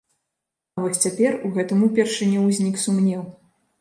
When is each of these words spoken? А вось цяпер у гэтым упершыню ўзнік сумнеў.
А 0.77 0.83
вось 0.85 1.03
цяпер 1.03 1.37
у 1.49 1.53
гэтым 1.57 1.83
упершыню 1.91 2.39
ўзнік 2.47 2.81
сумнеў. 2.89 3.21